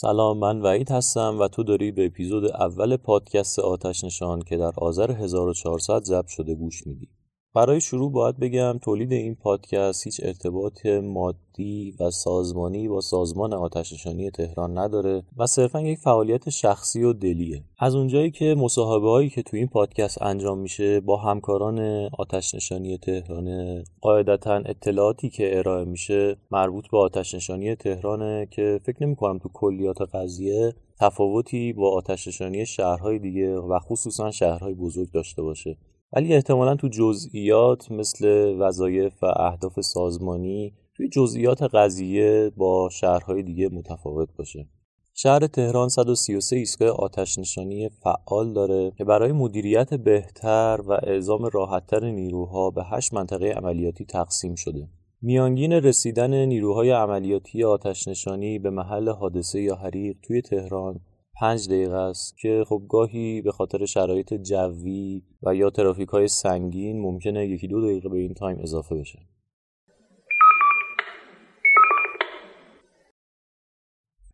سلام 0.00 0.38
من 0.38 0.60
وحید 0.60 0.90
هستم 0.90 1.38
و 1.40 1.48
تو 1.48 1.62
داری 1.62 1.92
به 1.92 2.06
اپیزود 2.06 2.44
اول 2.44 2.96
پادکست 2.96 3.58
آتش 3.58 4.04
نشان 4.04 4.42
که 4.42 4.56
در 4.56 4.72
آذر 4.76 5.10
1400 5.12 6.02
ضبط 6.04 6.26
شده 6.26 6.54
گوش 6.54 6.86
میدی. 6.86 7.08
برای 7.54 7.80
شروع 7.80 8.12
باید 8.12 8.38
بگم 8.38 8.78
تولید 8.82 9.12
این 9.12 9.34
پادکست 9.34 10.04
هیچ 10.04 10.20
ارتباط 10.24 10.86
مادی 10.86 11.94
و 12.00 12.10
سازمانی 12.10 12.88
با 12.88 13.00
سازمان 13.00 13.54
آتشنشانی 13.54 14.30
تهران 14.30 14.78
نداره 14.78 15.22
و 15.36 15.46
صرفا 15.46 15.80
یک 15.80 15.98
فعالیت 15.98 16.50
شخصی 16.50 17.02
و 17.02 17.12
دلیه. 17.12 17.62
از 17.78 17.94
اونجایی 17.94 18.30
که 18.30 18.54
مصاحبه 18.58 19.10
هایی 19.10 19.30
که 19.30 19.42
تو 19.42 19.56
این 19.56 19.66
پادکست 19.66 20.22
انجام 20.22 20.58
میشه 20.58 21.00
با 21.00 21.16
همکاران 21.16 22.08
آتشنشانی 22.18 22.98
تهران 22.98 23.78
قاعدتا 24.00 24.54
اطلاعاتی 24.54 25.30
که 25.30 25.58
ارائه 25.58 25.84
میشه 25.84 26.36
مربوط 26.50 26.90
به 26.90 26.98
آتشنشانی 26.98 27.74
تهرانه 27.74 28.48
که 28.50 28.80
فکر 28.84 29.04
نمی 29.06 29.16
کنم 29.16 29.38
تو 29.38 29.48
کلیات 29.52 30.14
قضیه 30.14 30.74
تفاوتی 31.00 31.72
با 31.72 31.90
آتشنشانی 31.90 32.66
شهرهای 32.66 33.18
دیگه 33.18 33.58
و 33.58 33.78
خصوصا 33.78 34.30
شهرهای 34.30 34.74
بزرگ 34.74 35.12
داشته 35.12 35.42
باشه. 35.42 35.76
ولی 36.12 36.34
احتمالا 36.34 36.74
تو 36.74 36.88
جزئیات 36.88 37.90
مثل 37.90 38.54
وظایف 38.58 39.22
و 39.22 39.26
اهداف 39.36 39.80
سازمانی 39.80 40.74
توی 40.96 41.08
جزئیات 41.08 41.62
قضیه 41.62 42.52
با 42.56 42.88
شهرهای 42.92 43.42
دیگه 43.42 43.68
متفاوت 43.68 44.28
باشه 44.36 44.66
شهر 45.14 45.46
تهران 45.46 45.88
133 45.88 46.56
ایستگاه 46.56 46.88
آتش 46.88 47.38
نشانی 47.38 47.88
فعال 47.88 48.52
داره 48.52 48.92
که 48.98 49.04
برای 49.04 49.32
مدیریت 49.32 49.94
بهتر 49.94 50.80
و 50.86 50.92
اعزام 50.92 51.44
راحتتر 51.44 52.10
نیروها 52.10 52.70
به 52.70 52.84
8 52.84 53.14
منطقه 53.14 53.50
عملیاتی 53.50 54.04
تقسیم 54.04 54.54
شده. 54.54 54.88
میانگین 55.22 55.72
رسیدن 55.72 56.44
نیروهای 56.44 56.90
عملیاتی 56.90 57.64
آتش 57.64 58.08
نشانی 58.08 58.58
به 58.58 58.70
محل 58.70 59.08
حادثه 59.08 59.60
یا 59.60 59.74
حریق 59.74 60.16
توی 60.22 60.42
تهران 60.42 61.00
پنج 61.40 61.68
دقیقه 61.68 61.96
است 61.96 62.38
که 62.38 62.64
خب 62.68 62.82
گاهی 62.88 63.42
به 63.42 63.52
خاطر 63.52 63.86
شرایط 63.86 64.34
جوی 64.34 65.22
و 65.42 65.54
یا 65.54 65.70
ترافیک 65.70 66.08
های 66.08 66.28
سنگین 66.28 67.00
ممکنه 67.00 67.46
یکی 67.46 67.68
دو 67.68 67.80
دقیقه 67.80 68.08
به 68.08 68.18
این 68.18 68.34
تایم 68.34 68.58
اضافه 68.60 68.94
بشه 68.94 69.18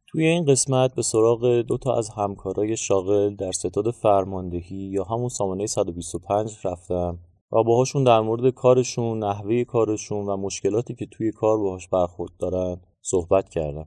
توی 0.06 0.26
این 0.26 0.44
قسمت 0.44 0.94
به 0.94 1.02
سراغ 1.02 1.60
دو 1.60 1.78
تا 1.78 1.94
از 1.96 2.08
همکارای 2.08 2.76
شاغل 2.76 3.34
در 3.34 3.52
ستاد 3.52 3.90
فرماندهی 3.90 4.76
یا 4.76 5.04
همون 5.04 5.28
سامانه 5.28 5.66
125 5.66 6.56
رفتم 6.64 7.18
و 7.52 7.62
باهاشون 7.62 8.04
در 8.04 8.20
مورد 8.20 8.54
کارشون، 8.54 9.18
نحوه 9.18 9.64
کارشون 9.64 10.26
و 10.26 10.36
مشکلاتی 10.36 10.94
که 10.94 11.06
توی 11.06 11.32
کار 11.32 11.58
باهاش 11.58 11.88
برخورد 11.88 12.32
دارن 12.38 12.80
صحبت 13.02 13.48
کردم. 13.48 13.86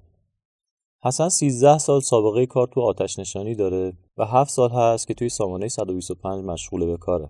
حسن 1.03 1.30
13 1.30 1.78
سال 1.78 2.00
سابقه 2.00 2.46
کار 2.46 2.68
تو 2.74 2.81
آتش 2.81 3.19
نشانی 3.19 3.56
داره 3.56 3.94
و 4.18 4.25
7 4.25 4.52
سال 4.52 4.72
هست 4.72 5.08
که 5.08 5.13
توی 5.13 5.30
سامانه 5.30 5.68
125 5.68 6.46
مشغول 6.46 6.85
به 6.85 6.97
کاره. 6.97 7.30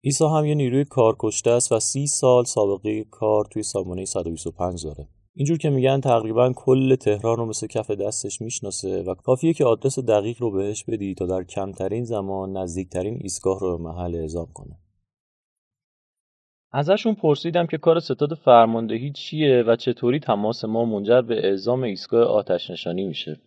ایسا 0.00 0.28
هم 0.28 0.44
یه 0.44 0.54
نیروی 0.54 0.84
کار 0.84 1.16
کشته 1.18 1.50
است 1.50 1.72
و 1.72 1.80
30 1.80 2.06
سال 2.06 2.44
سابقه 2.44 3.04
کار 3.04 3.44
توی 3.44 3.62
سامانه 3.62 4.04
125 4.04 4.84
داره. 4.84 5.08
اینجور 5.34 5.58
که 5.58 5.70
میگن 5.70 6.00
تقریبا 6.00 6.52
کل 6.56 6.94
تهران 6.94 7.36
رو 7.36 7.46
مثل 7.46 7.66
کف 7.66 7.90
دستش 7.90 8.40
می‌شناسه 8.40 9.02
و 9.02 9.14
کافیه 9.14 9.52
که 9.52 9.64
آدرس 9.64 9.98
دقیق 9.98 10.42
رو 10.42 10.50
بهش 10.50 10.84
بدی 10.84 11.14
تا 11.14 11.26
در 11.26 11.44
کمترین 11.44 12.04
زمان 12.04 12.56
نزدیکترین 12.56 13.18
ایستگاه 13.22 13.60
رو 13.60 13.78
به 13.78 13.84
محل 13.84 14.14
اعزام 14.14 14.48
کنه. 14.54 14.78
ازشون 16.74 17.14
پرسیدم 17.14 17.66
که 17.66 17.78
کار 17.78 18.00
ستاد 18.00 18.34
فرماندهی 18.34 19.10
چیه 19.10 19.64
و 19.66 19.76
چطوری 19.76 20.20
تماس 20.20 20.64
ما 20.64 20.84
منجر 20.84 21.22
به 21.22 21.46
اعزام 21.46 21.82
ایستگاه 21.82 22.24
آتش 22.24 22.70
نشانی 22.70 23.04
میشه. 23.04 23.40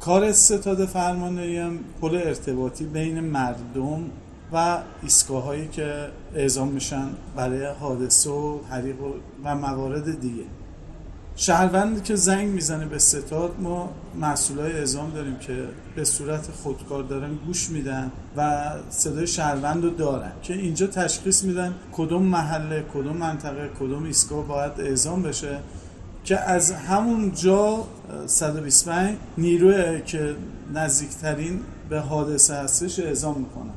کار 0.00 0.32
ستاد 0.32 0.84
فرماندهی 0.84 1.56
هم 1.56 1.78
پل 2.00 2.14
ارتباطی 2.14 2.86
بین 2.86 3.20
مردم 3.20 4.10
و 4.52 4.78
ایستگاه 5.02 5.42
هایی 5.42 5.68
که 5.68 6.08
اعزام 6.34 6.68
میشن 6.68 7.08
برای 7.36 7.64
حادثه 7.66 8.30
و 8.30 8.58
حریق 8.70 8.96
و 9.44 9.54
موارد 9.54 10.20
دیگه. 10.20 10.44
شهروند 11.40 12.04
که 12.04 12.16
زنگ 12.16 12.48
می‌زنه 12.48 12.86
به 12.86 12.98
ستاد 12.98 13.60
ما 13.60 13.90
های 14.58 14.72
اعزام 14.72 15.10
داریم 15.10 15.36
که 15.36 15.64
به 15.96 16.04
صورت 16.04 16.50
خودکار 16.50 17.02
دارن 17.02 17.34
گوش 17.46 17.70
میدن 17.70 18.12
و 18.36 18.72
صدای 18.90 19.26
شهروند 19.26 19.84
رو 19.84 19.90
دارن 19.90 20.32
که 20.42 20.54
اینجا 20.54 20.86
تشخیص 20.86 21.44
میدن 21.44 21.74
کدوم 21.92 22.22
محله 22.22 22.84
کدوم 22.94 23.16
منطقه 23.16 23.70
کدوم 23.80 24.04
ایستگاه 24.04 24.48
باید 24.48 24.72
اعزام 24.80 25.22
بشه 25.22 25.58
که 26.24 26.38
از 26.38 26.72
همون 26.72 27.32
جا 27.32 27.84
125 28.26 29.16
نیروی 29.38 30.02
که 30.02 30.34
نزدیکترین 30.74 31.60
به 31.90 32.00
حادثه 32.00 32.54
هستش 32.54 32.98
اعزام 32.98 33.38
می‌کنن 33.38 33.74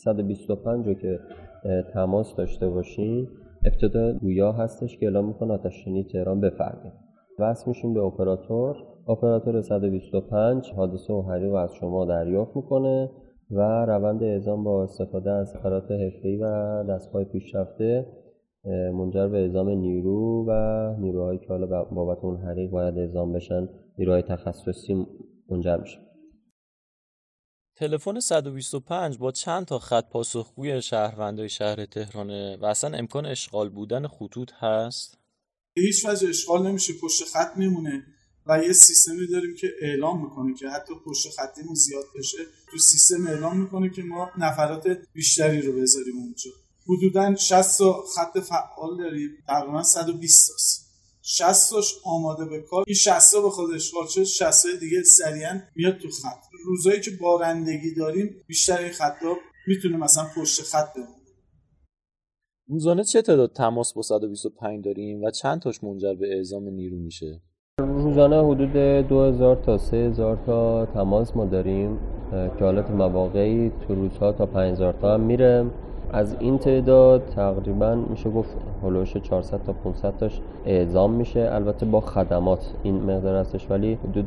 125 0.00 0.86
رو 0.86 0.94
که 0.94 1.20
تماس 1.94 2.36
داشته 2.36 2.68
باشیم 2.68 3.28
ابتدا 3.64 4.12
گویا 4.12 4.52
هستش 4.52 4.98
که 4.98 5.06
اعلام 5.06 5.24
می‌کنه 5.24 5.52
آتشنشانی 5.52 6.04
تهران 6.04 6.40
بفرمایید. 6.40 6.92
وصل 7.38 7.64
میشیم 7.66 7.94
به 7.94 8.00
اپراتور. 8.00 8.76
اپراتور 9.08 9.60
125 9.60 10.72
حادثه 10.76 11.12
و 11.12 11.22
حریق 11.22 11.54
از 11.54 11.74
شما 11.74 12.04
دریافت 12.04 12.56
می‌کنه 12.56 13.10
و 13.50 13.86
روند 13.86 14.22
اعزام 14.22 14.64
با 14.64 14.82
استفاده 14.82 15.30
از 15.30 15.56
اپرات 15.56 15.90
حرفه‌ای 15.90 16.36
و 16.36 16.44
دستگاه 16.84 17.24
پیشرفته 17.24 18.06
منجر 18.92 19.28
به 19.28 19.38
اعزام 19.38 19.68
نیرو 19.68 20.46
و 20.48 20.52
نیروهایی 20.98 21.38
که 21.38 21.48
حالا 21.48 21.84
بابت 21.84 22.24
اون 22.24 22.36
حریق 22.36 22.70
باید 22.70 22.98
اعزام 22.98 23.32
بشن 23.32 23.68
نیروهای 23.98 24.22
تخصصی 24.22 25.06
منجر 25.50 25.76
میشه. 25.76 25.98
تلفن 27.76 28.20
125 28.20 29.18
با 29.18 29.32
چند 29.32 29.66
تا 29.66 29.78
خط 29.78 30.08
پاسخگوی 30.08 30.82
شهروندای 30.82 31.48
شهر 31.48 31.84
تهرانه 31.86 32.56
و 32.56 32.64
اصلا 32.64 32.98
امکان 32.98 33.26
اشغال 33.26 33.68
بودن 33.68 34.06
خطوط 34.06 34.52
هست؟ 34.52 35.18
هیچ 35.76 36.06
وجه 36.06 36.28
اشغال 36.28 36.66
نمیشه 36.66 36.92
پشت 37.02 37.24
خط 37.24 37.56
میمونه 37.56 38.06
و 38.46 38.62
یه 38.64 38.72
سیستمی 38.72 39.26
داریم 39.26 39.54
که 39.54 39.66
اعلام 39.82 40.24
می‌کنه 40.24 40.54
که 40.54 40.68
حتی 40.68 40.94
پشت 41.06 41.28
خطیمون 41.30 41.74
زیاد 41.74 42.04
بشه 42.18 42.38
تو 42.70 42.78
سیستم 42.78 43.26
اعلام 43.26 43.60
می‌کنه 43.60 43.90
که 43.90 44.02
ما 44.02 44.30
نفرات 44.38 44.98
بیشتری 45.12 45.62
رو 45.62 45.80
بذاریم 45.80 46.18
اونجا. 46.18 46.50
حدودا 46.88 47.34
60 47.34 47.80
خط 48.16 48.38
فعال 48.38 48.96
داریم 48.98 49.30
تقریبا 49.46 49.82
120 49.82 50.48
تاست. 50.48 50.83
60 51.26 51.70
تاش 51.70 51.94
آماده 52.04 52.44
به 52.44 52.60
کار. 52.70 52.84
این 52.86 52.94
60 52.94 53.42
به 53.42 53.50
خود 53.50 53.74
اشغال 53.74 54.06
شد. 54.06 54.24
60 54.24 54.66
دیگه 54.80 55.02
سریعا 55.02 55.60
میاد 55.76 55.98
تو 55.98 56.08
خط. 56.08 56.42
روزایی 56.64 57.00
که 57.00 57.10
بارندگی 57.20 57.94
داریم 57.94 58.30
بیشتر 58.46 58.78
این 58.78 58.92
خطا 58.92 59.34
می‌تونه 59.66 59.96
مثلا 59.96 60.24
پشت 60.36 60.62
خط 60.62 60.94
بمونه. 60.94 61.08
روزانه 62.68 63.04
چه 63.04 63.22
تعداد 63.22 63.52
تماس 63.52 63.92
با 63.92 64.02
125 64.02 64.84
داریم 64.84 65.22
و 65.22 65.30
چند 65.30 65.60
تاش 65.60 65.84
منجر 65.84 66.14
به 66.14 66.36
اعزام 66.36 66.68
نیرو 66.68 66.98
میشه؟ 66.98 67.42
روزانه 67.78 68.44
حدود 68.44 68.72
2000 69.08 69.56
تا 69.56 69.78
3000 69.78 70.42
تا 70.46 70.86
تماس 70.86 71.36
ما 71.36 71.44
داریم 71.44 71.98
که 72.30 72.64
حالت 72.64 72.90
مواقعی 72.90 73.70
تو 73.70 73.94
روزها 73.94 74.32
تا 74.32 74.46
5000 74.46 74.92
تا 74.92 75.14
هم 75.14 75.20
میره. 75.20 75.70
از 76.14 76.36
این 76.40 76.58
تعداد 76.58 77.22
تقریبا 77.36 77.94
میشه 77.94 78.30
گفت 78.30 78.56
هلوش 78.82 79.16
400 79.16 79.62
تا 79.66 79.72
500 79.72 80.16
تاش 80.16 80.40
اعزام 80.66 81.12
میشه. 81.12 81.48
البته 81.52 81.86
با 81.86 82.00
خدمات 82.00 82.70
این 82.82 83.02
مقدار 83.02 83.36
هستش 83.36 83.70
ولی 83.70 83.98
حدود 84.08 84.26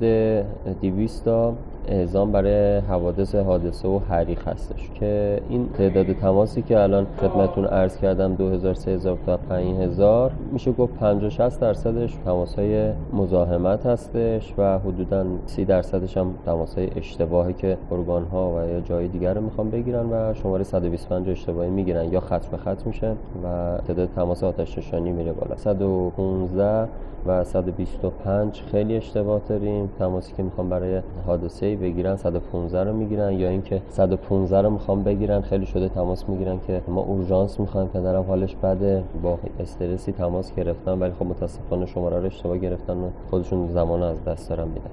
200 0.81 1.25
تا 1.25 1.54
اعزام 1.88 2.31
برای 2.31 2.78
حوادث 2.78 3.36
حادثه 3.36 3.88
و 3.88 4.00
حریق 4.00 4.48
هستش 4.48 4.89
که 5.00 5.42
این 5.50 5.69
تعداد 5.69 6.13
تماسی 6.13 6.62
که 6.62 6.80
الان 6.80 7.07
خدمتون 7.22 7.66
عرض 7.66 7.98
کردم 7.98 8.36
2000 8.36 8.74
3000 8.74 9.18
تا 9.25 9.38
5000 9.38 10.31
میشه 10.51 10.72
گفت 10.72 10.94
50 10.94 11.30
60 11.30 11.62
درصدش 11.62 12.13
تماس 12.25 12.56
های 12.56 12.92
مزاحمت 13.13 13.86
هستش 13.86 14.54
و 14.57 14.80
حدودا 14.80 15.25
30 15.45 15.66
درصدش 15.66 16.18
هم 16.18 16.34
تماس 16.45 16.78
های 16.78 16.89
اشتباهی 16.95 17.54
که 17.54 17.78
ارگان 17.92 18.24
ها 18.24 18.51
و 18.56 18.69
یا 18.69 18.80
جای 18.80 19.07
دیگر 19.07 19.34
رو 19.34 19.42
می‌خوان 19.42 19.69
بگیرن 19.69 20.06
و 20.12 20.34
شماره 20.34 20.63
125 20.63 21.30
اشتباهی 21.30 21.69
می‌گیرن. 21.69 22.13
یا 22.13 22.19
خط 22.19 22.45
به 22.45 22.57
خط 22.57 22.88
میشه 22.88 23.12
و 23.44 23.78
تعداد 23.88 24.10
تماس 24.16 24.44
آتش 24.44 24.78
نشانی 24.78 25.12
میره 25.12 25.34
بالا. 25.34 25.56
115 25.56 26.88
و 27.25 27.44
125 27.44 28.62
خیلی 28.72 28.98
اشتباه 28.98 29.42
داریم 29.50 29.89
تماسی 30.00 30.34
که 30.38 30.44
می‌خوام 30.44 30.69
برای 30.69 31.01
حادثه 31.25 31.75
بگیرن 31.77 32.15
115 32.15 32.83
رو 32.83 32.97
می‌گیرن 32.97 33.33
یا 33.33 33.50
اینکه 33.50 33.81
115 33.89 34.62
رو 34.62 34.69
می‌خوام 34.69 35.03
بگیرن 35.03 35.41
خیلی 35.41 35.65
شده 35.65 35.89
تماس 35.89 36.29
می‌گیرن 36.29 36.59
که 36.68 36.81
ما 36.88 37.01
اورژانس 37.01 37.59
می‌خوایم 37.59 37.88
پدرم 37.88 38.24
حالش 38.24 38.56
بده. 38.56 39.03
با 39.24 39.39
استرسی 39.59 40.12
تماس 40.12 40.56
گرفتن 40.56 41.00
ولی 41.00 41.13
خب 41.13 41.25
متاسفانه 41.25 41.85
شماره 41.85 42.19
رو 42.19 42.25
اشتباه 42.25 42.57
گرفتن 42.57 42.97
و 42.97 43.09
خودشون 43.29 43.71
زمان 43.71 44.03
از 44.03 44.24
دست 44.24 44.50
دارن 44.50 44.68
میدن. 44.68 44.91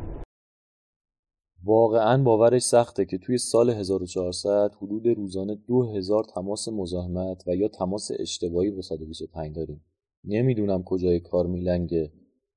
واقعا 1.65 2.23
باورش 2.23 2.63
سخته 2.63 3.05
که 3.05 3.19
توی 3.19 3.39
سال 3.39 3.71
1400 3.71 4.73
حدود 4.83 5.07
روزانه 5.07 5.55
2000 5.55 6.25
تماس 6.25 6.69
مزاحمت 6.69 7.45
و 7.47 7.55
یا 7.55 7.69
تماس 7.69 8.11
اشتباهی 8.19 8.71
با 8.71 8.83
125 8.83 9.57
داریم. 9.57 9.85
نمی‌دونم 10.25 10.83
کجای 10.83 11.21
کار 11.21 11.47
میلنگه 11.47 12.13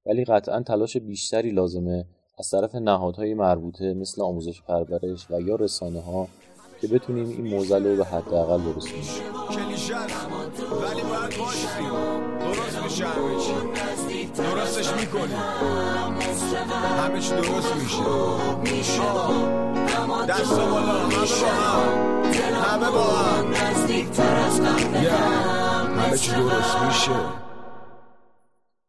ولی 0.06 0.24
قطعا 0.24 0.62
تلاش 0.62 0.98
بیشتری 0.98 1.52
لازمه 1.52 2.06
از 2.40 2.50
طرف 2.50 2.76
نهادهای 2.76 3.34
مربوطه 3.34 3.94
مثل 3.94 4.22
آموزش 4.22 4.62
پرورش 4.62 5.32
و 5.32 5.42
یا 5.42 5.56
رسانه 5.56 6.02
ها 6.02 6.28
که 6.82 6.88
بتونیم 6.88 7.30
این 7.30 7.56
موزل 7.56 7.88
رو 7.88 7.96
به 7.96 8.06
حداقل 8.06 8.58
برسونیم 8.58 9.04
ولی 10.82 11.02
باید 11.02 11.30
درست 11.38 12.84
میشه 12.84 13.06
همه 13.06 13.40
چی 13.40 14.26
درستش 14.38 14.94
می‌کنیم 14.94 15.38
همه 16.98 17.20
چی 17.20 17.30
درست 17.30 17.76
میشه 17.76 18.04
دست 20.28 20.60
بالا 20.60 21.00
همه 22.64 22.92
با 22.92 23.04
هم 23.04 23.54
همه 23.54 23.80
با 23.80 24.04
هم 25.08 26.00
همه 26.00 26.18
چی 26.18 26.32
درست 26.32 26.78
میشه. 26.88 27.47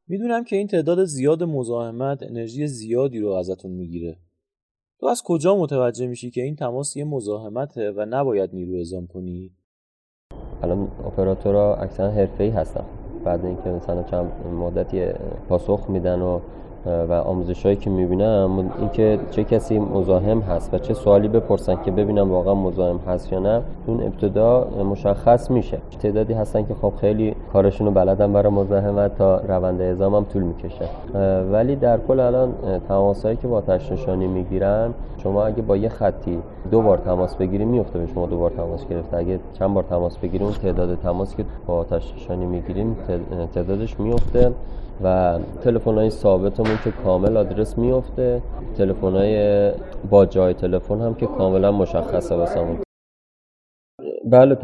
می‌دونم 0.09 0.45
که 0.45 0.57
این 0.57 0.67
تعداد 0.67 1.05
زیاد 1.05 1.43
مزاحمت 1.43 2.23
انرژی 2.23 2.67
زیادی 2.67 3.19
رو 3.19 3.29
ازتون 3.29 3.71
می‌گیره. 3.71 4.19
تو 5.01 5.07
از 5.07 5.23
کجا 5.25 5.57
متوجه 5.57 6.07
میشی 6.07 6.31
که 6.31 6.43
این 6.43 6.57
تماس 6.57 6.97
یه 6.97 7.05
مزاحمته 7.05 7.91
و 7.91 8.07
نباید 8.11 8.51
نیرو 8.53 8.75
اعزام 8.75 9.07
کنی؟ 9.07 9.53
الان 10.63 10.83
اپراتورها 10.83 11.77
اکثرا 11.77 12.11
حرفه‌ای 12.11 12.51
هستن. 12.51 12.85
بعد 13.25 13.45
اینکه 13.45 13.71
مثلا 13.71 14.03
چند 14.03 14.47
مدتی 14.47 15.07
پاسخ 15.49 15.91
میدن 15.91 16.21
و 16.21 16.41
و 16.87 17.13
آموزش 17.13 17.63
هایی 17.63 17.77
که 17.77 17.91
می‌بینم 17.91 18.71
اینکه 18.81 19.19
چه 19.31 19.45
کسی 19.45 19.79
مزاحم 19.79 20.41
هست 20.41 20.75
و 20.75 20.79
چه 20.79 20.95
سوالی 20.95 21.29
بپرسن 21.29 21.77
که 21.85 21.91
ببینم 21.91 22.33
واقعا 22.33 22.55
مزاحم 22.55 22.99
هست 23.07 23.33
یا 23.33 23.39
نه 23.39 23.63
اون 23.87 24.03
ابتدا 24.03 24.69
مشخص 24.91 25.51
میشه. 25.51 25.79
تعدادی 26.03 26.33
هستن 26.33 26.67
که 26.67 26.75
خب 26.83 26.93
خیلی 27.01 27.35
کارشون 27.53 27.87
رو 27.87 27.93
بلدن 27.93 28.33
برای 28.33 28.53
مزاحمت 28.53 29.19
تا 29.19 29.37
روند 29.37 29.81
اعزام 29.81 30.15
هم 30.15 30.25
طول 30.25 30.43
می‌کشه. 30.43 30.85
ولی 31.53 31.77
در 31.77 31.99
کل 31.99 32.21
الان 32.21 32.53
تماس 32.89 33.25
هایی 33.25 33.37
که 33.37 33.49
با 33.49 33.57
آتش 33.57 33.93
نشانی 33.93 34.27
می‌گیرن 34.27 34.95
شما 35.23 35.45
اگه 35.45 35.63
با 35.63 35.77
یه 35.77 35.89
خطی 35.89 36.39
دو 36.71 36.83
بار 36.83 36.99
تماس 36.99 37.37
بگیری 37.37 37.65
میفته 37.65 37.99
به 37.99 38.07
شما 38.07 38.27
دو 38.27 38.39
بار 38.39 38.51
تماس 38.51 38.89
گرفته. 38.89 39.17
اگه 39.17 39.39
چند 39.53 39.75
بار 39.75 39.85
تماس 39.91 40.19
بگیری 40.19 40.45
اون 40.45 40.53
تعداد 40.53 40.99
تماس 41.03 41.37
که 41.37 41.45
با 41.67 41.75
آتش 41.75 42.15
نشانی 42.15 42.47
می‌گیریم 42.47 42.97
تعدادش 43.55 44.01
میفته 44.01 44.53
و 45.05 45.39
تلفن 45.65 45.95
های 45.95 46.11
ثابتمون 46.11 46.79
که 46.85 46.91
کامل 47.05 47.37
آدرس 47.37 47.79
میفته 47.79 48.43
تلفن 48.79 49.13
های 49.13 49.73
با 50.11 50.27
جای 50.27 50.55
تلفن 50.55 51.01
هم 51.01 51.15
که 51.15 51.27
کاملا 51.27 51.73
مشخصه 51.73 52.35
واسمون. 52.35 52.88
بله 54.33 54.55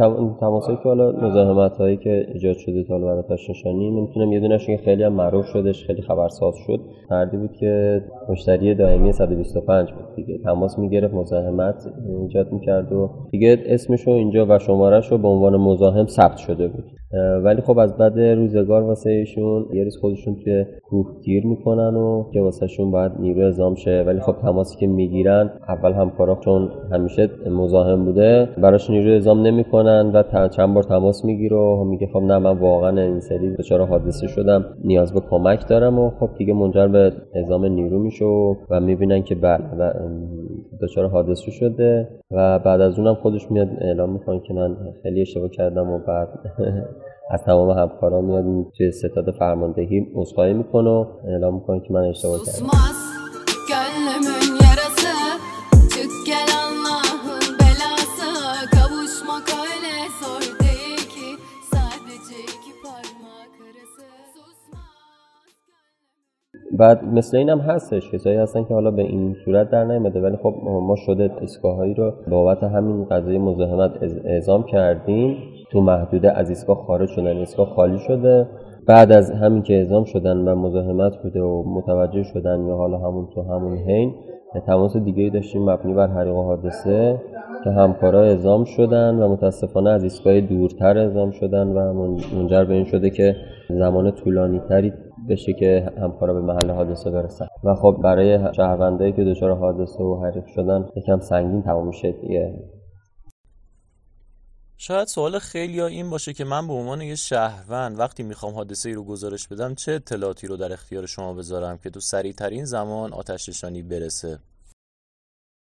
تماس 0.40 0.66
که 0.66 0.74
حالا 0.84 1.12
مزاحمت 1.12 1.76
هایی 1.76 1.96
که 1.96 2.26
ایجاد 2.34 2.56
شده 2.56 2.84
تا 2.84 2.98
برای 2.98 3.18
آتش 3.18 3.50
نشانی 3.50 3.90
نمی‌تونم 3.90 4.32
یه 4.32 4.40
دونش 4.40 4.66
که 4.66 4.76
خیلی 4.76 5.02
هم 5.02 5.12
معروف 5.12 5.46
شدش 5.46 5.84
خیلی 5.86 6.02
خبرساز 6.02 6.54
شد. 6.66 6.80
فردی 7.08 7.36
بود 7.36 7.52
که 7.52 8.02
مشتری 8.28 8.74
دائمی 8.74 9.12
125 9.12 9.92
بود 9.92 10.16
دیگه. 10.16 10.38
تماس 10.38 10.78
می‌گرفت 10.78 11.14
مزاحمت 11.14 11.86
ایجاد 12.22 12.52
می‌کرد 12.52 12.92
و 12.92 13.10
دیگه 13.30 13.58
اسمشو 13.66 14.10
اینجا 14.10 14.46
و 14.48 14.58
شمارش 14.58 15.12
رو 15.12 15.18
به 15.18 15.28
عنوان 15.28 15.56
مزاحم 15.56 16.06
ثبت 16.06 16.36
شده 16.36 16.68
بود. 16.68 16.84
ولی 17.44 17.60
خب 17.60 17.78
از 17.78 17.96
بعد 17.96 18.18
روزگار 18.18 18.82
واسه 18.82 19.10
ایشون 19.10 19.66
یه 19.72 19.84
روز 19.84 19.96
خودشون 20.00 20.36
توی 20.44 20.64
کوه 20.82 21.06
گیر 21.24 21.46
می‌کنن 21.46 21.96
و 21.96 22.24
که 22.32 22.40
واسه 22.40 22.66
شون 22.66 22.90
باید 22.90 23.12
نیرو 23.20 23.42
اعزام 23.42 23.74
شه. 23.74 24.04
ولی 24.06 24.20
خب 24.20 24.32
تماسی 24.32 24.78
که 24.78 24.86
می‌گیرن 24.86 25.50
اول 25.68 25.92
همکارا 25.92 26.38
چون 26.44 26.70
همیشه 26.92 27.28
مزاحم 27.50 28.04
بوده 28.04 28.48
براش 28.58 28.90
نیرو 28.90 29.10
اعزام 29.10 29.46
نمی‌کنن 29.54 30.10
و 30.14 30.48
چند 30.48 30.74
بار 30.74 30.82
تماس 30.82 31.24
می‌گیره 31.24 31.56
و 31.56 31.84
میگه 31.84 32.06
خب 32.12 32.18
نه 32.18 32.38
من 32.38 32.58
واقعا 32.58 33.00
این 33.00 33.20
سری 33.20 33.56
دچار 33.56 33.86
حادثه 33.86 34.26
شدم 34.26 34.64
نیاز 34.84 35.12
به 35.12 35.20
کمک 35.30 35.68
دارم 35.68 35.98
و 35.98 36.10
خب 36.10 36.30
دیگه 36.38 36.54
منجر 36.54 36.88
به 36.88 37.12
اعزام 37.34 37.64
نیرو 37.64 37.98
میشه 37.98 38.24
و 38.70 38.80
می‌بینن 38.80 39.22
که 39.22 39.34
بله 39.34 39.92
دچار 40.82 41.08
حادثه 41.08 41.50
شده 41.50 42.08
و 42.30 42.58
بعد 42.58 42.80
از 42.80 42.98
اونم 42.98 43.14
خودش 43.14 43.50
میاد 43.50 43.68
اعلام 43.80 44.12
می‌کنه 44.12 44.40
که 44.40 44.54
من 44.54 44.76
خیلی 45.02 45.20
اشتباه 45.20 45.48
کردم 45.48 45.90
و 45.90 45.98
بعد 45.98 46.28
از 47.30 47.44
تمام 47.44 47.70
همکاران 47.70 48.24
میاد 48.24 48.44
توی 48.76 48.90
ستاد 48.90 49.30
فرماندهی 49.38 50.06
عذرخواهی 50.14 50.52
می‌کنه 50.52 50.90
و 50.90 51.06
اعلام 51.28 51.54
می‌کنه 51.54 51.80
که 51.80 51.92
من 51.92 52.04
اشتباه 52.04 52.38
کردم. 52.46 53.03
بعد 66.84 67.04
مثل 67.04 67.36
اینم 67.36 67.60
هستش 67.60 68.10
کسایی 68.10 68.36
هستن 68.36 68.64
که 68.64 68.74
حالا 68.74 68.90
به 68.90 69.02
این 69.02 69.36
صورت 69.44 69.70
در 69.70 69.84
نیامده 69.84 70.20
ولی 70.20 70.36
خب 70.36 70.54
ما 70.64 70.96
شده 70.96 71.30
ایستگاههایی 71.40 71.94
رو 71.94 72.12
بابت 72.28 72.62
همین 72.62 73.04
قضیه 73.04 73.38
مزاحمت 73.38 73.90
اعزام 74.24 74.62
کردیم. 74.62 75.36
تو 75.70 75.80
محدوده 75.80 76.38
از 76.38 76.48
ایستگاه 76.48 76.84
خارج 76.86 77.08
شدن 77.08 77.36
ایستگاه 77.36 77.66
خالی 77.66 77.98
شده. 77.98 78.46
بعد 78.86 79.12
از 79.12 79.30
همین 79.30 79.62
که 79.62 79.74
اعزام 79.74 80.04
شدن 80.04 80.36
و 80.36 80.54
مزاحمت 80.54 81.22
بوده 81.22 81.40
و 81.40 81.62
متوجه 81.66 82.22
شدن 82.22 82.66
یا 82.66 82.76
حالا 82.76 82.98
همون 82.98 83.28
تو 83.34 83.42
همون 83.42 83.78
حین 83.78 84.14
تماس 84.60 84.96
دیگه 84.96 85.30
داشتیم 85.30 85.62
مبنی 85.70 85.94
بر 85.94 86.06
حریق 86.06 86.34
حادثه 86.34 87.20
که 87.64 87.70
همکارا 87.70 88.22
اعزام 88.22 88.64
شدن 88.64 89.14
و 89.14 89.28
متاسفانه 89.28 89.90
از 89.90 90.02
ایستگاه 90.02 90.40
دورتر 90.40 90.98
اعزام 90.98 91.30
شدن 91.30 91.68
و 91.68 91.92
منجر 92.34 92.64
به 92.64 92.74
این 92.74 92.84
شده 92.84 93.10
که 93.10 93.36
زمان 93.68 94.10
طولانی 94.10 94.60
تری 94.68 94.92
بشه 95.28 95.52
که 95.52 95.90
همکارا 96.02 96.34
به 96.34 96.40
محل 96.40 96.70
حادثه 96.70 97.10
برسن. 97.10 97.46
و 97.64 97.74
خب 97.74 97.96
برای 98.04 98.38
شهروندایی 98.56 99.12
که 99.12 99.24
دچار 99.24 99.56
حادثه 99.56 100.04
و 100.04 100.24
حریق 100.24 100.44
شدن 100.46 100.88
یکم 100.96 101.18
سنگین 101.18 101.62
تمام 101.62 101.86
میشه 101.86 102.12
دیگه. 102.12 102.54
شاید 104.76 105.08
سوال 105.08 105.38
خیلی 105.38 105.80
ها 105.80 105.86
این 105.86 106.10
باشه 106.10 106.32
که 106.32 106.44
من 106.44 106.66
به 106.66 106.72
عنوان 106.72 107.00
یه 107.00 107.14
شهروند 107.14 107.98
وقتی 107.98 108.22
می‌خوام 108.22 108.54
حادثه 108.54 108.88
ای 108.88 108.94
رو 108.94 109.04
گزارش 109.04 109.48
بدم 109.48 109.74
چه 109.74 109.92
اطلاعاتی 109.92 110.46
رو 110.46 110.56
در 110.56 110.72
اختیار 110.72 111.06
شما 111.06 111.34
بذارم 111.34 111.78
که 111.78 111.90
تو 111.90 112.00
سریع 112.00 112.32
ترین 112.32 112.64
زمان 112.64 113.12
آتش 113.12 113.48
نشانی 113.48 113.82
برسه؟ 113.82 114.38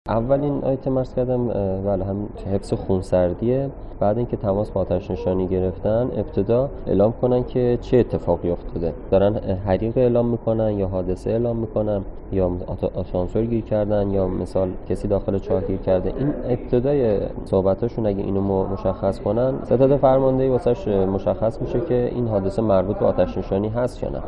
اولین 0.08 0.64
آیتم 0.64 0.96
ارز 0.96 1.14
کردم 1.14 1.48
بله 1.86 2.04
هم 2.04 2.28
حفظ 2.54 2.72
خونسردیه. 2.72 3.70
بعد 4.00 4.18
اینکه 4.18 4.36
تماس 4.36 4.70
با 4.70 4.80
آتش 4.80 5.10
نشانی 5.10 5.46
گرفتن 5.46 6.10
ابتدا 6.16 6.70
اعلام 6.86 7.12
کنن 7.12 7.44
که 7.44 7.78
چه 7.80 7.96
اتفاقی 7.96 8.50
افتاده. 8.50 8.94
دارن 9.10 9.36
حریق 9.36 9.98
اعلام 9.98 10.26
می‌کنن 10.26 10.78
یا 10.78 10.88
حادثه 10.88 11.30
اعلام 11.30 11.56
می‌کنن 11.56 12.02
یا 12.32 12.50
آسانسور 12.94 13.44
گیر 13.44 13.64
کردن 13.64 14.10
یا 14.10 14.28
مثال 14.28 14.68
کسی 14.88 15.08
داخل 15.08 15.38
چاه 15.38 15.60
گیر 15.60 15.76
کرده. 15.76 16.12
این 16.18 16.34
ابتدای 16.48 17.20
صحبتاشون 17.44 18.06
اگه 18.06 18.22
اینو 18.22 18.64
مشخص 18.64 19.20
کنن 19.20 19.54
ستاد 19.64 19.96
فرماندهی 19.96 20.48
واسش 20.48 20.88
مشخص 20.88 21.62
میشه 21.62 21.80
که 21.80 22.10
این 22.14 22.28
حادثه 22.28 22.62
مربوط 22.62 22.96
به 22.96 23.06
آتش 23.06 23.38
نشانی 23.38 23.68
هست 23.68 24.02
یا 24.02 24.08
نه. 24.08 24.22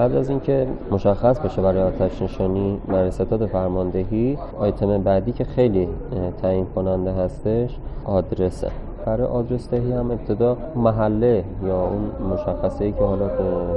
بعد 0.00 0.14
از 0.14 0.28
اینکه 0.30 0.66
مشخص 0.90 1.38
بشه 1.38 1.62
برای 1.62 1.82
آتش 1.82 2.22
نشانی 2.22 2.78
برای 2.88 3.10
ستاد 3.10 3.46
فرماندهی 3.46 4.38
آیتم 4.58 5.02
بعدی 5.02 5.32
که 5.32 5.44
خیلی 5.44 5.88
تعیین 6.42 6.66
کننده 6.74 7.12
هستش 7.12 7.78
آدرسه. 8.04 8.70
برای 9.06 9.26
آدرس 9.26 9.70
دهی 9.70 9.92
هم 9.92 10.10
ابتدا 10.10 10.56
محله 10.76 11.44
یا 11.64 11.86
اون 11.86 12.32
مشخصه 12.32 12.84
ای 12.84 12.92
که 12.92 13.04
حالا 13.04 13.28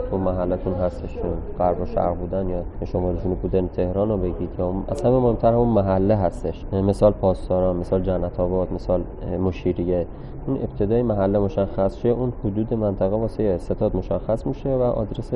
تو 0.10 0.18
محلتون 0.18 0.74
هستش 0.74 1.18
غرب 1.60 1.82
و 1.82 1.86
شرق 1.86 2.16
بودن 2.16 2.50
یا 2.50 2.64
شمالشون 2.86 3.34
بودن 3.34 3.68
تهران 3.68 4.10
رو 4.10 4.18
بگید 4.18 4.50
یا 4.60 4.74
از 4.88 5.02
همه 5.02 5.20
مهمتر 5.20 5.54
همون 5.54 5.68
محله 5.68 6.16
هستش. 6.16 6.66
مثال 6.74 7.12
پاسداران 7.12 7.76
مثال 7.76 8.02
جنت 8.02 8.40
آباد 8.40 8.74
مثال 8.74 9.02
مشیریه 9.44 10.06
اون 10.48 10.58
ابتدای 10.58 11.02
محله 11.02 11.40
مشخص 11.40 11.98
شه 11.98 12.10
اون 12.10 12.34
حدود 12.46 12.74
منطقه 12.74 13.16
واسه 13.16 13.58
ستاد 13.58 13.96
مشخص 13.96 14.48
میشه 14.48 14.70
و 14.70 14.82
آدرس 14.82 15.32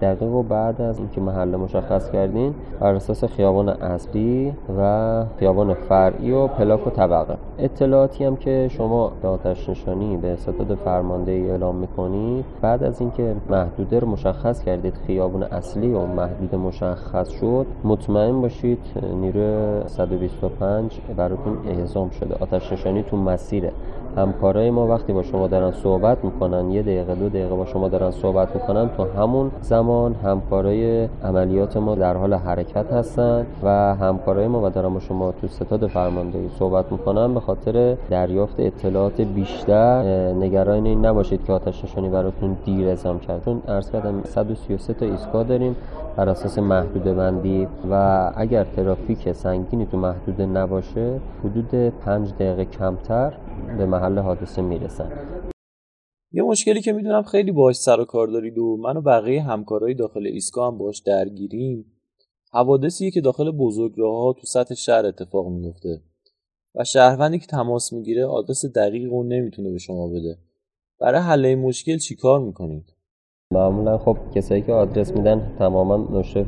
دقیق 0.00 0.32
و 0.32 0.42
بعد 0.42 0.80
از 0.80 0.98
اینکه 0.98 1.20
محله 1.20 1.56
مشخص 1.56 2.10
کردین 2.10 2.54
بر 2.80 2.94
اساس 2.94 3.24
خیابان 3.24 3.68
اصلی 3.68 4.52
و 4.78 5.24
خیابان 5.38 5.74
فرعی 5.74 6.32
و 6.32 6.46
پلاک 6.46 6.86
و 6.86 6.90
طبقه. 6.90 7.36
اطلاعاتی 7.58 8.24
هم 8.24 8.36
که 8.36 8.68
شما 8.70 9.12
که 9.22 9.28
آتش 9.28 9.68
نشانی 9.68 10.16
به 10.16 10.36
ستاد 10.36 10.74
فرمانده 10.74 11.32
اعلام 11.32 11.76
می‌کنید 11.76 12.44
بعد 12.62 12.82
از 12.82 13.00
اینکه 13.00 13.36
محدوده 13.50 13.98
رو 13.98 14.08
مشخص 14.08 14.62
کردید 14.62 14.94
خیابون 15.06 15.42
اصلی 15.42 15.94
اون 15.94 16.10
محدود 16.10 16.54
مشخص 16.54 17.28
شد 17.28 17.66
مطمئن 17.84 18.40
باشید 18.40 18.78
نیروی 19.20 19.82
125 19.86 21.00
براتون 21.16 21.58
اعزام 21.68 22.10
شده. 22.10 22.34
آتش 22.40 22.72
نشانی 22.72 23.02
تو 23.02 23.16
مسیره 23.16 23.72
همکارای 24.16 24.70
ما 24.70 24.86
وقتی 24.86 25.12
با 25.12 25.22
شما 25.22 25.46
دارن 25.46 25.70
صحبت 25.70 26.24
می‌کنن 26.24 26.70
یه 26.70 26.82
دقیقه 26.82 27.14
دو 27.14 27.28
دقیقه 27.28 27.54
با 27.54 27.64
شما 27.64 27.88
دارن 27.88 28.10
صحبت 28.10 28.56
می‌کنن 28.56 28.88
تو 28.96 29.04
همون 29.04 29.50
زمان 29.60 30.14
همکارای 30.14 31.08
عملیات 31.24 31.76
ما 31.76 31.94
در 31.94 32.16
حال 32.16 32.34
حرکت 32.34 32.92
هستن 32.92 33.46
و 33.62 33.94
همکارای 33.94 34.48
ما 34.48 34.62
و 34.66 34.70
دارن 34.70 34.94
با 34.94 35.00
شما 35.00 35.32
تو 35.32 35.46
ستاد 35.46 35.86
فرماندهی 35.86 36.48
صحبت 36.58 36.92
می‌کنن 36.92 37.34
به 37.34 37.40
خاطر 37.40 37.96
دریافت 38.10 38.60
اطلاعات 38.60 39.20
بیشتر. 39.20 40.02
نگران 40.32 40.86
این 40.86 41.06
نباشید 41.06 41.44
که 41.44 41.52
آتش 41.52 41.84
نشانی 41.84 42.08
براتون 42.08 42.56
دیر 42.64 42.88
اعزام 42.88 43.18
کرد. 43.18 43.44
چون 43.44 43.62
عرض 43.68 43.90
کردم 43.90 44.22
133 44.24 44.94
تا 44.94 45.06
ایستگاه 45.06 45.44
داریم. 45.44 45.76
بر 46.16 46.28
اساس 46.28 46.58
محدوده 46.58 47.14
بندی 47.14 47.68
و 47.90 47.94
اگر 48.36 48.64
ترافیک 48.64 49.32
سنگینی 49.32 49.86
تو 49.86 49.96
محدوده 49.96 50.46
نباشه 50.46 51.20
حدود 51.44 51.74
5 51.74 52.32
دقیقه 52.32 52.64
کمتر 52.64 53.38
به 53.78 53.86
محل 53.86 54.18
حادثه 54.18 54.62
می‌رسن. 54.62 55.12
یه 56.32 56.42
مشکلی 56.42 56.82
که 56.82 56.92
می‌دونم 56.92 57.22
خیلی 57.22 57.52
باهاش 57.52 57.76
سر 57.76 58.00
و 58.00 58.04
کار 58.04 58.28
دارید 58.28 58.58
و 58.58 58.76
من 58.76 58.96
و 58.96 59.00
بقیه 59.00 59.42
همکارای 59.42 59.94
داخل 59.94 60.26
ایستگاه 60.26 60.72
هم 60.72 60.78
باهاش 60.78 60.98
درگیریم. 60.98 61.84
حوادثیه 62.52 63.10
که 63.10 63.20
داخل 63.20 63.50
بزرگراه‌ها 63.50 64.32
تو 64.32 64.46
سطح 64.46 64.74
شهر 64.74 65.06
اتفاق 65.06 65.48
میفته 65.48 66.00
و 66.74 66.84
شهروندی 66.84 67.38
که 67.38 67.46
تماس 67.46 67.92
می‌گیره 67.92 68.26
آدرس 68.26 68.64
دقیق 68.64 69.12
اون 69.12 69.28
نمی‌تونه 69.28 69.70
به 69.70 69.78
شما 69.78 70.08
بده. 70.08 70.38
برای 71.00 71.20
حل 71.20 71.44
این 71.44 71.58
مشکل 71.58 71.98
چیکار 71.98 72.40
می‌کنید؟ 72.40 72.95
معمولا 73.54 73.98
خب 73.98 74.16
کسایی 74.34 74.62
که 74.62 74.72
آدرس 74.72 75.16
میدن 75.16 75.40
تماما 75.58 75.96
مشرف 75.96 76.46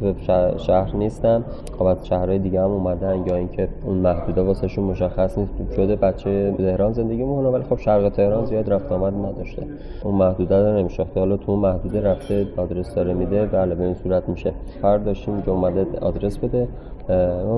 شهر 0.57 0.97
نیستن. 0.97 1.45
خب 1.79 1.85
از 1.85 2.07
شهرهای 2.07 2.39
دیگه 2.39 2.61
هم 2.61 2.71
اومدن 2.71 3.25
یا 3.27 3.37
اینکه 3.37 3.69
اون 3.85 3.97
محدوده 3.97 4.43
واسهشون 4.43 4.85
مشخص 4.85 5.39
نیست. 5.39 5.53
شده 5.77 5.97
بچه 5.97 6.55
تهران 6.59 6.93
زندگی 6.93 7.23
می‌کنه 7.23 7.49
ولی 7.49 7.63
خب 7.63 7.79
شرق 7.79 8.09
تهران 8.09 8.45
زیاد 8.45 8.73
رفت 8.73 8.93
آمد 8.93 9.15
نداشته. 9.15 9.67
اون 10.05 10.15
محدوده 10.15 10.63
رو 10.63 10.79
نمیشناخته 10.79 11.21
حالا 11.21 11.37
تو 11.37 11.53
اون 11.53 11.61
محدوده 11.61 12.01
رفته 12.01 12.47
آدرس 12.57 12.95
داره 12.95 13.15
میده 13.15 13.47
بله 13.47 13.75
به 13.75 13.85
این 13.85 13.95
صورت 13.95 14.29
میشه. 14.29 14.53
فرد 14.83 15.05
داشتیم 15.05 15.43
که 15.43 15.51
اومده 15.51 15.87
آدرس 16.01 16.39
بده. 16.39 16.69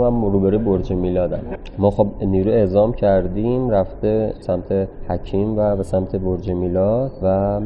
من 0.01 0.23
روبروی 0.23 0.59
برج 0.59 0.93
میلادم 0.93 1.41
ما 1.79 1.91
خب 1.91 2.07
نیرو 2.23 2.51
اعزام 2.51 2.93
کردیم 2.93 3.71
رفته 3.71 4.35
سمت 4.41 4.89
حکیم 5.09 5.59
و 5.59 5.77
به 5.77 5.83
سمت 5.83 6.17
برج 6.17 6.51
میلاد 6.51 7.11
و 7.23 7.61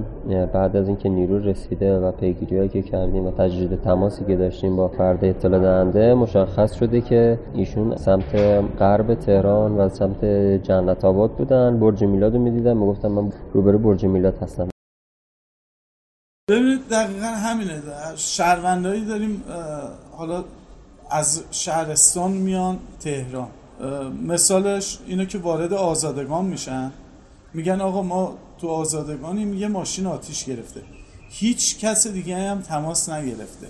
بعد 0.52 0.76
از 0.76 0.88
اینکه 0.88 1.08
نیرو 1.08 1.38
رسیده 1.64 1.98
و 1.98 2.12
پیگیری 2.12 2.68
که 2.68 2.82
کردیم 2.82 3.26
و 3.26 3.30
تجدید 3.30 3.82
تماسی 3.82 4.24
که 4.24 4.36
داشتیم 4.36 4.76
با 4.76 4.88
فرد 4.88 5.24
اطلاع 5.24 5.60
دهنده 5.60 6.14
مشخص 6.14 6.74
شده 6.74 7.00
که 7.00 7.38
ایشون 7.54 7.96
سمت 7.96 8.34
غرب 8.78 9.14
تهران 9.14 9.72
و 9.76 9.88
سمت 9.88 10.24
جنت 10.62 11.04
آباد 11.04 11.30
بودن. 11.30 11.80
برج 11.80 12.04
میلاد 12.04 12.34
رو 12.34 12.40
می‌دیدم 12.40 12.76
می‌گفتم 12.76 13.08
من 13.08 13.32
روبروی 13.52 13.78
برج 13.78 14.04
میلاد 14.04 14.38
هستم. 14.42 14.68
ببینید 16.50 16.80
دقیقا 16.90 17.26
همینه. 17.26 17.82
شهروندهایی 18.16 19.04
داریم 19.04 19.42
حالا 20.12 20.44
از 21.10 21.44
شهرستان 21.50 22.32
میان 22.32 22.78
تهران. 23.00 23.48
مثالش 24.26 24.98
اینو 25.06 25.24
که 25.24 25.38
وارد 25.38 25.72
آزادگان 25.72 26.44
میشن. 26.44 26.92
میگن 27.54 27.80
آقا 27.80 28.02
ما 28.02 28.32
تو 28.58 28.68
آزادگانیم 28.68 29.54
یه 29.54 29.68
ماشین 29.68 30.06
آتیش 30.06 30.44
گرفته. 30.44 30.80
هیچ 31.36 31.78
کس 31.78 32.06
دیگه 32.06 32.36
هم 32.36 32.60
تماس 32.60 33.08
نگرفته. 33.08 33.66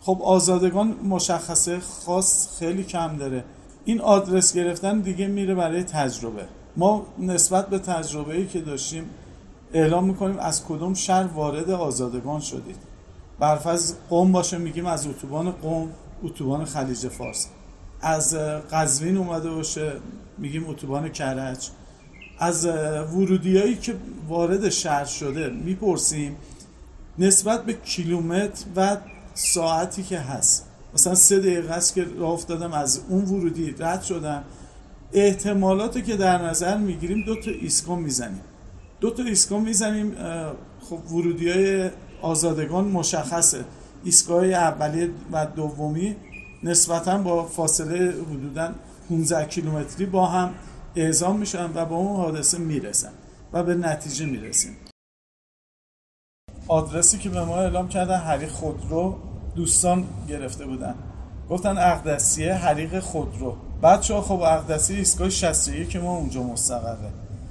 خب 0.00 0.18
آزادگان 0.24 0.94
مشخصه 1.04 1.80
خاص 1.80 2.58
خیلی 2.58 2.84
کم 2.84 3.16
داره. 3.16 3.44
این 3.84 4.00
آدرس 4.00 4.54
گرفتن 4.54 5.00
دیگه 5.00 5.26
میره 5.26 5.54
برای 5.54 5.82
تجربه. 5.82 6.44
ما 6.76 7.06
نسبت 7.18 7.68
به 7.68 7.78
تجربه 7.78 8.36
ای 8.36 8.46
که 8.46 8.60
داشتیم 8.60 9.10
اعلام 9.74 10.04
می‌کنیم 10.04 10.38
از 10.38 10.64
کدوم 10.64 10.94
شهر 10.94 11.26
وارد 11.26 11.70
آزادگان 11.70 12.40
شدید. 12.40 12.76
برفض 13.38 13.94
قوم 14.10 14.32
باشه 14.32 14.58
میگیم 14.58 14.86
از 14.86 15.06
اتوبان 15.06 15.50
قوم 15.50 15.88
اتوبان 16.22 16.64
خلیج 16.64 17.08
فارس. 17.08 17.46
از 18.00 18.34
قزوین 18.72 19.16
اومده 19.16 19.50
باشه 19.50 19.92
میگیم 20.38 20.68
اتوبان 20.68 21.08
کرج. 21.08 21.68
از 22.38 22.66
ورودیایی 23.14 23.76
که 23.76 23.94
وارد 24.28 24.68
شهر 24.68 25.04
شده 25.04 25.48
می‌پرسیم 25.48 26.36
نسبت 27.18 27.64
به 27.64 27.72
کیلومتر 27.72 28.64
و 28.76 28.96
ساعتی 29.34 30.02
که 30.02 30.18
هست. 30.18 30.66
مثلا 30.94 31.14
سه 31.14 31.38
دقیقه 31.38 31.72
است 31.72 31.94
که 31.94 32.06
راه 32.18 32.30
افتادم 32.30 32.72
از 32.72 33.00
اون 33.08 33.24
ورودی 33.24 33.74
رد 33.78 34.02
شدم. 34.02 34.44
احتمالاتی 35.12 36.02
که 36.02 36.16
در 36.16 36.42
نظر 36.42 36.76
می‌گیریم 36.76 37.24
دو 37.24 37.34
تا 37.34 37.50
ایستگاه 37.50 37.96
می‌زنیم. 37.96 38.40
دو 39.00 39.10
تا 39.10 39.22
ایستگاه 39.22 39.58
می‌زنیم 39.58 40.14
خب 40.80 41.12
ورودی 41.12 41.50
های 41.50 41.90
آزادگان 42.22 42.84
مشخصه. 42.84 43.64
ایستگاه 44.04 44.44
اولیه 44.44 45.10
و 45.32 45.46
دومی 45.46 46.16
نسبتا 46.62 47.18
با 47.18 47.46
فاصله 47.46 48.14
حدودا 48.30 48.72
15 49.08 49.44
کیلومتری 49.44 50.06
با 50.06 50.26
هم 50.26 50.54
اعزام 50.96 51.38
میشن 51.38 51.70
و 51.74 51.84
به 51.84 51.96
اون 51.96 52.16
حادثه 52.16 52.58
می‌رسن 52.58 53.12
و 53.52 53.62
به 53.62 53.74
نتیجه 53.74 54.26
می‌رسیم. 54.26 54.76
آدرسی 56.72 57.18
که 57.18 57.28
به 57.28 57.44
ما 57.44 57.56
اعلام 57.56 57.88
کردن 57.88 58.18
حریق 58.18 58.50
خودرو 58.50 59.16
دوستان 59.56 60.04
گرفته 60.28 60.66
بودن. 60.66 60.94
گفتن 61.50 61.78
اقدسیه 61.78 62.54
حریق 62.54 63.00
خودرو. 63.00 63.56
بچه 63.82 64.14
ها 64.14 64.20
خب 64.20 64.40
اقدسی 64.40 64.94
ایستگاه 64.94 65.28
61 65.28 65.88
که 65.88 65.98
ما 65.98 66.16
اونجا 66.16 66.42
مستقره. 66.42 67.10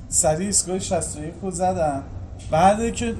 سریع 0.09 0.45
ایستگاه 0.45 0.79
61 0.79 1.33
رو 1.41 1.51
زدن. 1.51 2.03
بعد 2.51 2.95
که 2.95 3.15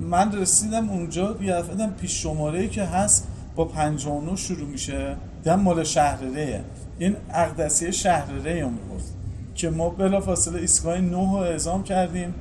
من 0.00 0.32
رسیدم 0.32 0.90
اونجا 0.90 1.32
بیافدم 1.32 1.90
پیش 1.90 2.22
شماره 2.22 2.68
که 2.68 2.84
هست 2.84 3.28
با 3.56 3.64
59 3.64 4.36
شروع 4.36 4.68
میشه. 4.68 5.16
دیدم 5.42 5.60
مال 5.60 5.84
شهرره 5.84 6.64
این 6.98 7.16
اقدسیه 7.34 7.90
شهرره 7.90 8.64
هم 8.64 8.70
بود 8.70 9.02
که 9.54 9.70
ما 9.70 9.90
بلا 9.90 10.20
فاصله 10.20 10.60
ایستگاه 10.60 10.98
9 10.98 11.16
رو 11.16 11.36
اعزام 11.36 11.82
کردیم. 11.82 12.34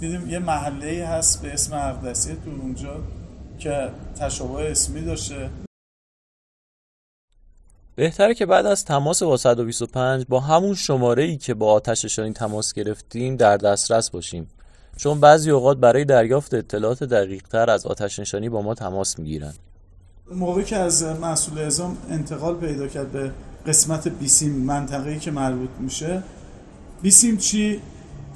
دیدیم 0.00 0.30
یه 0.30 0.38
محله 0.38 1.06
هست 1.06 1.42
به 1.42 1.52
اسم 1.52 1.74
اقدسیه 1.74 2.34
تو 2.34 2.50
اونجا 2.50 3.00
که 3.58 3.90
تشابه 4.20 4.70
اسمی 4.70 5.00
داشته. 5.00 5.50
بهتره 7.94 8.34
که 8.34 8.46
بعد 8.46 8.66
از 8.66 8.84
تماس 8.84 9.22
با 9.22 9.36
125 9.36 10.26
با 10.28 10.40
همون 10.40 10.74
شماره 10.74 11.22
ای 11.22 11.36
که 11.36 11.54
با 11.54 11.72
آتش 11.72 12.04
نشانی 12.04 12.32
تماس 12.32 12.72
گرفتیم 12.72 13.36
در 13.36 13.56
دسترس 13.56 14.10
باشیم. 14.10 14.48
چون 14.96 15.20
بعضی 15.20 15.50
اوقات 15.50 15.76
برای 15.76 16.04
دریافت 16.04 16.54
اطلاعات 16.54 17.04
دقیق 17.04 17.42
تر 17.42 17.70
از 17.70 17.86
آتش 17.86 18.18
نشانی 18.18 18.48
با 18.48 18.62
ما 18.62 18.74
تماس 18.74 19.18
می‌گیرن. 19.18 19.54
موقعی 20.30 20.64
که 20.64 20.76
از 20.76 21.02
مسئول 21.02 21.58
اعزام 21.58 21.96
انتقال 22.10 22.54
پیدا 22.54 22.88
کرد 22.88 23.12
به 23.12 23.32
قسمت 23.66 24.08
بیسیم 24.08 24.52
منطقه‌ای 24.52 25.18
که 25.18 25.30
مربوط 25.30 25.70
میشه. 25.80 26.22
بیسیم 27.02 27.36
چی؟ 27.36 27.80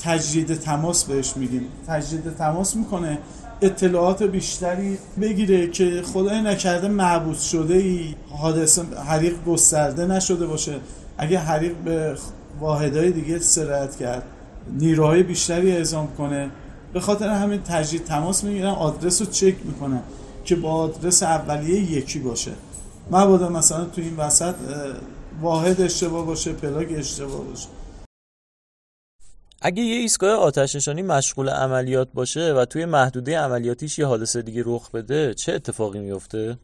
تجدید 0.03 0.55
تماس 0.55 1.05
بهش 1.05 1.37
میگیم. 1.37 1.67
تجدید 1.87 2.37
تماس 2.39 2.77
می‌کنه 2.77 3.19
اطلاعات 3.63 4.23
بیشتری 4.23 4.99
بگیره 5.21 5.71
که 5.71 6.03
خدای 6.13 6.43
نکرده 6.43 6.89
محبوس 6.89 7.43
شده 7.43 7.75
ای 7.75 8.15
حادثه 8.31 8.83
حریق 9.07 9.45
گسترده 9.45 10.07
نشده 10.07 10.47
باشه. 10.47 10.81
اگه 11.19 11.39
حریق 11.39 11.75
به 11.85 12.17
واحدهای 12.61 13.13
دیگه 13.13 13.39
سرایت 13.39 13.97
کرد 13.97 14.23
نیروهای 14.79 15.23
بیشتری 15.23 15.73
اعزام 15.73 16.09
کنه. 16.19 16.51
به 16.93 17.01
خاطر 17.01 17.29
همین 17.29 17.61
تجدید 17.63 18.05
تماس 18.05 18.45
می‌گیرن 18.45 18.71
آدرس 18.71 19.21
رو 19.21 19.27
چک 19.27 19.55
می‌کنن 19.65 20.01
که 20.45 20.57
با 20.57 20.71
آدرس 20.71 21.23
اولیه 21.23 21.93
یکی 21.93 22.19
باشه. 22.19 22.51
مبادا 23.11 23.49
مثلا 23.49 23.85
تو 23.85 24.01
این 24.01 24.17
وسط 24.17 24.55
واحد 25.43 25.81
اشتباه 25.81 26.27
باشه 26.27 26.53
پلاگ 26.53 26.95
اشتباه 26.99 27.45
باشه. 27.45 27.69
اگه 29.63 29.83
یه 29.83 29.97
ایستگاه 29.97 30.31
آتش 30.31 30.77
نشانی 30.77 31.03
مشغول 31.03 31.49
عملیات 31.49 32.09
باشه 32.15 32.55
و 32.55 32.65
توی 32.65 32.85
محدوده 32.85 33.39
عملیاتیش 33.39 33.99
یه 33.99 34.07
حادثه 34.07 34.43
دیگه 34.43 34.63
رخ 34.67 34.91
بده 34.91 35.35
چه 35.35 35.53
اتفاقی 35.53 35.99
میفته؟ 35.99 36.59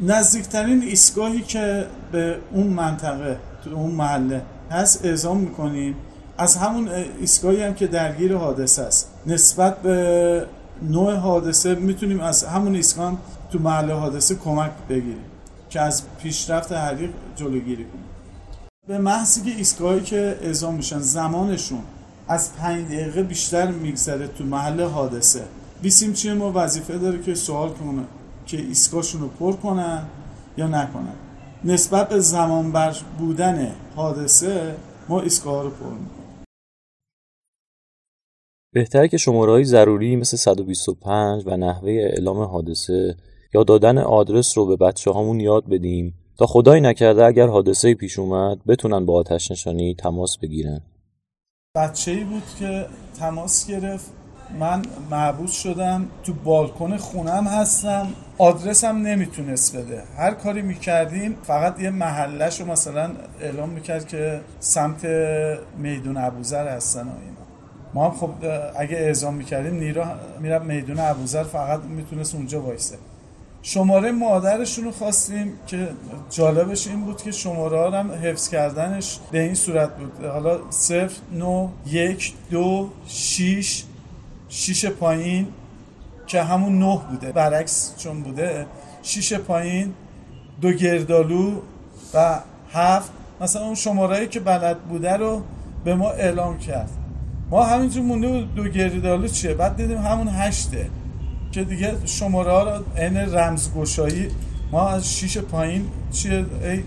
نزدیکترین 0.00 0.82
ایستگاهی 0.82 1.42
که 1.42 1.86
به 2.12 2.38
اون 2.52 2.66
منطقه 2.66 3.38
تو 3.64 3.74
اون 3.74 3.90
محله 3.90 4.42
هست 4.70 5.04
اعزام 5.04 5.38
می‌کنیم 5.38 5.96
از 6.38 6.56
همون 6.56 6.88
ایستگاهی 7.20 7.62
هم 7.62 7.74
که 7.74 7.86
درگیر 7.86 8.36
حادثه 8.36 8.82
است 8.82 9.10
نسبت 9.26 9.82
به 9.82 10.46
نوع 10.82 11.14
حادثه 11.14 11.74
می‌تونیم 11.74 12.20
از 12.20 12.44
همون 12.44 12.74
ایستگاه 12.74 13.18
تو 13.52 13.58
محل 13.58 13.90
حادثه 13.90 14.34
کمک 14.34 14.72
بگیریم 14.88 15.24
که 15.70 15.80
از 15.80 16.02
پیشرفت 16.18 16.72
حریق 16.72 17.10
جلوگیری 17.36 17.84
کنیم 17.84 18.04
به 18.88 18.98
محضی 18.98 19.42
که 19.42 19.56
ایستگاهی 19.56 20.00
که 20.00 20.38
اعزام 20.42 20.74
میشن 20.74 20.98
زمانشون 20.98 21.82
از 22.28 22.56
پنج 22.56 22.86
دقیقه 22.86 23.22
بیشتر 23.22 23.70
میگذره 23.70 24.28
تو 24.28 24.44
محل 24.44 24.80
حادثه. 24.80 25.44
بیسیم 25.82 26.12
چیه 26.12 26.34
ما؟ 26.34 26.52
وظیفه 26.54 26.98
داره 26.98 27.22
که 27.22 27.34
سوال 27.34 27.70
کنه 27.70 28.04
که 28.46 28.56
ایستگاهشون 28.56 29.20
رو 29.20 29.28
پر 29.28 29.52
کنن 29.52 30.06
یا 30.56 30.66
نکنن. 30.66 31.14
نسبت 31.64 32.08
به 32.08 32.20
زمان 32.20 32.72
بر 32.72 32.96
بودن 33.18 33.72
حادثه 33.96 34.76
ما 35.08 35.20
ایستگاه 35.20 35.62
رو 35.62 35.70
پر 35.70 35.84
می‌کنیم. 35.84 36.24
بهتره 38.72 39.08
که 39.08 39.16
شماره 39.16 39.64
ضروری 39.64 40.16
مثل 40.16 40.36
125 40.36 41.42
و 41.46 41.56
نحوه 41.56 41.90
اعلام 41.90 42.38
حادثه 42.38 43.16
یا 43.54 43.64
دادن 43.64 43.98
آدرس 43.98 44.58
رو 44.58 44.66
به 44.66 44.76
بچه 44.76 45.10
هامون 45.10 45.40
یاد 45.40 45.68
بدیم 45.68 46.14
تا 46.38 46.46
خدایی 46.46 46.80
نکرده 46.80 47.24
اگر 47.24 47.46
حادثه 47.46 47.94
پیش 47.94 48.18
اومد 48.18 48.64
بتونن 48.64 49.06
با 49.06 49.14
آتش 49.14 49.50
نشانی 49.50 49.94
تماس 49.94 50.38
بگیرن. 50.38 50.80
بچه 51.76 52.10
ای 52.10 52.24
بود 52.24 52.42
که 52.58 52.86
تماس 53.18 53.66
گرفت. 53.66 54.10
من 54.60 54.82
معبود 55.10 55.48
شدم. 55.48 56.08
تو 56.22 56.32
بالکن 56.34 56.96
خونم 56.96 57.46
هستم. 57.46 58.08
آدرسم 58.38 58.96
نمی‌تونست 58.96 59.76
بده. 59.76 60.02
هر 60.18 60.34
کاری 60.34 60.62
می‌کردیم 60.62 61.36
فقط 61.46 61.80
یه 61.80 61.90
محلش 61.90 62.60
رو 62.60 62.66
مثلا 62.66 63.10
اعلام 63.40 63.68
می‌کرد 63.68 64.08
که 64.08 64.40
سمت 64.60 65.04
میدون 65.78 66.16
ابوذر 66.16 66.68
هستن 66.68 67.00
و 67.00 67.10
اینا. 67.20 67.44
ما 67.94 68.04
هم 68.04 68.16
خب 68.16 68.30
اگه 68.78 68.96
اعزام 68.96 69.34
می‌کردیم 69.34 69.74
نیرو 69.74 70.04
میرم 70.40 70.66
میدون 70.66 71.00
ابوذر 71.00 71.42
فقط 71.42 71.80
می‌تونست 71.80 72.34
اونجا 72.34 72.62
وایسه. 72.62 72.96
شماره 73.66 74.12
مادرشون 74.12 74.84
رو 74.84 74.90
خواستیم 74.90 75.52
که 75.66 75.88
جالبش 76.30 76.86
این 76.86 77.00
بود 77.00 77.22
که 77.22 77.32
شماره 77.32 77.78
ها 77.78 77.90
هم 77.90 78.10
حفظ 78.12 78.48
کردنش 78.48 79.18
به 79.30 79.40
این 79.40 79.54
صورت 79.54 79.96
بود. 79.96 80.24
حالا 80.24 80.70
صفر 80.70 81.16
نو 81.32 81.68
یک 81.86 82.34
دو 82.50 82.90
شیش 83.06 83.84
شیش 84.48 84.86
پایین 84.86 85.46
که 86.26 86.42
همون 86.42 86.78
نه 86.78 87.00
بوده 87.10 87.32
برعکس 87.32 87.94
چون 87.98 88.22
بوده. 88.22 88.66
شیش 89.02 89.32
پایین 89.32 89.94
دو 90.60 90.72
گردالو 90.72 91.60
و 92.14 92.40
هفت. 92.72 93.10
مثلا 93.40 93.64
اون 93.64 93.74
شماره 93.74 94.26
که 94.26 94.40
بلد 94.40 94.78
بوده 94.78 95.12
رو 95.12 95.42
به 95.84 95.94
ما 95.94 96.10
اعلام 96.10 96.58
کرد. 96.58 96.90
ما 97.50 97.64
همینجور 97.64 98.02
مونده 98.02 98.48
دو 98.56 98.64
گردالو 98.64 99.28
چیه؟ 99.28 99.54
بعد 99.54 99.76
دیدیم 99.76 99.98
همون 99.98 100.28
هشته. 100.28 100.90
که 101.54 101.64
دیگه 101.64 102.06
شماره 102.06 102.50
ها 102.50 102.62
رو 102.62 102.84
این 102.96 103.16
رمزگشایی 103.16 104.28
ما 104.72 104.88
از 104.88 105.14
شیش 105.14 105.38
پایین 105.38 105.88
چیه؟ 106.12 106.46
ای 106.62 106.82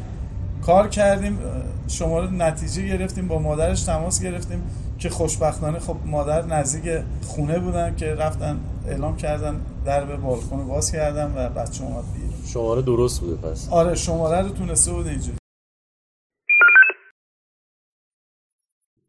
کار 0.65 0.88
کردیم 0.88 1.39
شماره 1.88 2.33
نتیجه 2.33 2.88
گرفتیم 2.88 3.27
با 3.27 3.39
مادرش 3.39 3.83
تماس 3.83 4.21
گرفتیم 4.24 4.62
که 5.00 5.09
خوشبختانه 5.09 5.79
خب 5.79 5.95
مادر 6.05 6.45
نزدیک 6.45 7.03
خونه 7.27 7.59
بودن 7.59 7.95
که 7.95 8.05
رفتن 8.05 8.59
اعلام 8.88 9.17
کردن 9.17 9.62
در 9.86 10.05
به 10.05 10.15
بالکن 10.15 10.67
باز 10.67 10.91
کردن 10.91 11.33
و 11.36 11.50
بچه 11.50 11.83
اومد 11.83 12.03
بیرون. 12.13 12.45
شماره 12.45 12.81
درست 12.81 13.21
بوده 13.21 13.36
پس. 13.36 13.69
آره 13.69 13.95
شماره 13.95 14.41
رو 14.41 14.50
تونسته 14.50 14.91
بود 14.91 15.07
اینجوری 15.07 15.38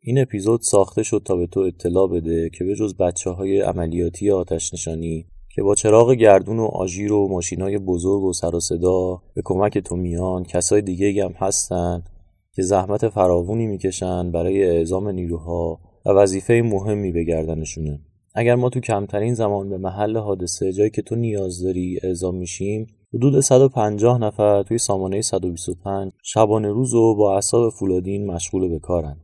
این 0.00 0.19
اپیزود 0.19 0.61
ساخته 0.61 1.03
شد 1.03 1.23
تا 1.25 1.37
به 1.37 1.47
تو 1.47 1.61
اطلاع 1.61 2.09
بده 2.09 2.50
که 2.50 2.65
به 2.65 2.75
جز 2.75 2.97
بچه 2.97 3.31
های 3.31 3.61
عملیاتی 3.61 4.31
آتش 4.31 4.75
نشانی 4.75 5.27
که 5.59 5.62
با 5.62 5.75
چراغ 5.75 6.12
گردون 6.12 6.59
و 6.59 6.65
آژیر 6.65 7.12
و 7.12 7.29
ماشینای 7.29 7.79
بزرگ 7.79 8.23
و 8.23 8.33
سر 8.33 8.55
و 8.55 8.61
صدا 8.61 9.23
به 9.35 9.43
کمک 9.45 9.79
تو 9.79 9.97
میان 9.97 10.45
کسای 10.45 10.83
دیگه 10.83 11.25
هم 11.25 11.33
هستن 11.33 12.03
که 12.55 12.62
زحمت 12.62 13.09
فراوونی 13.09 13.66
می‌کشن 13.66 14.33
برای 14.33 14.64
اعزام 14.64 15.09
نیروها 15.09 15.81
و 16.07 16.11
وظیفه 16.11 16.62
مهمی 16.64 17.12
به 17.12 17.25
گردنشونه. 17.25 18.01
اگر 18.35 18.55
ما 18.55 18.71
تو 18.71 18.81
کمترین 18.81 19.35
زمان 19.35 19.68
به 19.68 19.79
محل 19.79 20.16
حادثه 20.16 20.73
جایی 20.73 20.90
که 20.90 21.03
تو 21.03 21.16
نیاز 21.16 21.62
داری 21.62 22.01
اعزام 22.03 22.35
میشیم 22.35 22.87
حدود 23.14 23.40
150 23.40 24.21
نفر 24.21 24.62
توی 24.62 24.79
سامانه 24.79 25.23
125 25.23 26.12
شبانه 26.23 26.68
روز 26.68 26.94
و 26.94 27.14
با 27.14 27.35
اعصاب 27.35 27.73
فولادین 27.73 28.27
مشغول 28.27 28.68
به 28.68 28.79
کارن. 28.79 29.16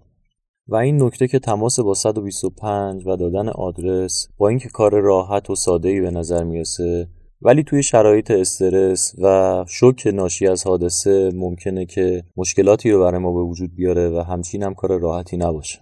و 0.68 0.76
این 0.76 1.02
نکته 1.02 1.28
که 1.28 1.38
تماس 1.38 1.80
با 1.80 1.94
125 1.94 3.06
و 3.06 3.16
دادن 3.16 3.48
آدرس 3.48 4.28
با 4.38 4.48
اینکه 4.48 4.68
کار 4.68 5.00
راحت 5.00 5.50
و 5.50 5.54
ساده 5.54 6.00
به 6.00 6.10
نظر 6.10 6.44
می‌رسه 6.44 7.08
ولی 7.42 7.62
توی 7.62 7.82
شرایط 7.82 8.30
استرس 8.30 9.14
و 9.22 9.64
شوک 9.68 10.06
ناشی 10.14 10.46
از 10.46 10.66
حادثه 10.66 11.30
ممکنه 11.34 11.86
که 11.86 12.24
مشکلاتی 12.36 12.90
رو 12.90 13.00
برای 13.00 13.20
ما 13.20 13.32
به 13.32 13.42
وجود 13.42 13.74
بیاره 13.76 14.08
و 14.08 14.24
همچین 14.28 14.62
هم 14.62 14.74
کار 14.74 14.98
راحتی 14.98 15.36
نباشه. 15.36 15.78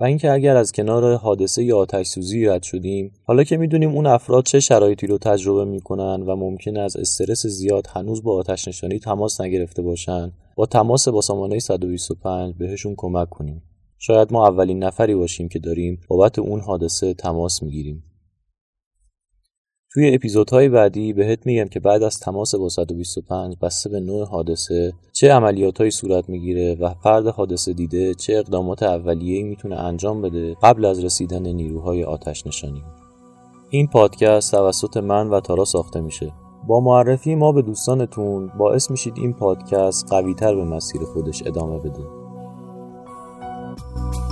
و 0.00 0.04
اینکه 0.04 0.32
اگر 0.32 0.56
از 0.56 0.72
کنار 0.72 1.14
حادثه 1.14 1.64
یا 1.64 1.78
آتش 1.78 2.06
سوزی 2.06 2.46
رد 2.46 2.62
شدیم 2.62 3.12
حالا 3.24 3.44
که 3.44 3.56
می‌دونیم 3.56 3.90
اون 3.90 4.06
افراد 4.06 4.44
چه 4.44 4.60
شرایطی 4.60 5.06
رو 5.06 5.18
تجربه 5.18 5.64
می‌کنن 5.64 6.22
و 6.22 6.36
ممکنه 6.36 6.80
از 6.80 6.96
استرس 6.96 7.46
زیاد 7.46 7.86
هنوز 7.94 8.22
با 8.22 8.36
آتش 8.36 8.68
نشانی 8.68 8.98
تماس 8.98 9.40
نگرفته 9.40 9.82
باشن 9.82 10.32
با 10.56 10.66
تماس 10.66 11.08
با 11.08 11.20
سامانه 11.20 11.58
125 11.58 12.54
بهشون 12.58 12.94
کمک 12.96 13.30
کنیم. 13.30 13.62
شاید 13.98 14.32
ما 14.32 14.48
اولین 14.48 14.84
نفری 14.84 15.14
باشیم 15.14 15.48
که 15.48 15.58
داریم 15.58 16.00
بابت 16.08 16.38
اون 16.38 16.60
حادثه 16.60 17.14
تماس 17.14 17.62
می‌گیریم. 17.62 18.02
توی 19.92 20.14
اپیزودهای 20.14 20.68
بعدی 20.68 21.12
بهت 21.12 21.46
میگم 21.46 21.64
که 21.64 21.80
بعد 21.80 22.02
از 22.02 22.18
تماس 22.18 22.54
با 22.54 22.68
125 22.68 23.56
بسته 23.62 23.90
به 23.90 24.00
نوع 24.00 24.26
حادثه 24.26 24.92
چه 25.12 25.32
عملیاتهایی 25.32 25.90
صورت 25.90 26.28
می‌گیره 26.28 26.74
و 26.74 26.94
فرد 26.94 27.26
حادثه 27.26 27.72
دیده 27.72 28.14
چه 28.14 28.32
اقدامات 28.32 28.82
اولیه‌ای 28.82 29.42
می‌تونه 29.42 29.76
انجام 29.76 30.22
بده 30.22 30.56
قبل 30.62 30.84
از 30.84 31.04
رسیدن 31.04 31.46
نیروهای 31.46 32.04
آتش 32.04 32.46
نشانی. 32.46 32.82
این 33.70 33.86
پادکست 33.86 34.50
توسط 34.50 34.96
من 34.96 35.30
و 35.30 35.40
تارا 35.40 35.64
ساخته 35.64 36.00
میشه. 36.00 36.32
با 36.68 36.80
معرفی 36.80 37.34
ما 37.34 37.52
به 37.52 37.62
دوستانتون 37.62 38.50
باعث 38.58 38.90
میشید 38.90 39.14
این 39.16 39.32
پادکست 39.32 40.06
قویتر 40.10 40.54
به 40.54 40.64
مسیر 40.64 41.00
خودش 41.00 41.42
ادامه 41.46 41.78
بده. 41.78 42.15
Thank 43.78 44.16
you. 44.16 44.25